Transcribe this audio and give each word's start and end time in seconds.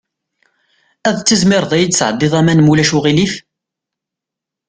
Ad 1.07 1.17
tizmireḍ 1.21 1.71
ad 1.73 1.79
iyi-d-tesɛeddiḍ 1.79 2.33
aman, 2.39 2.59
ma 2.63 2.69
ulac 2.71 2.91
aɣilif? 2.97 3.33